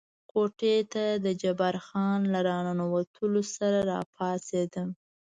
کوټې 0.31 0.77
ته 0.93 1.03
د 1.25 1.27
جبار 1.41 1.75
خان 1.85 2.19
له 2.33 2.39
را 2.47 2.57
ننوتلو 2.65 3.41
سره 3.55 3.79
را 3.91 3.99
پاڅېدم. 4.13 4.89